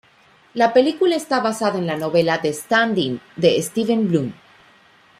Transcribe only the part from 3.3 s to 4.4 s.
de Steven Bloom.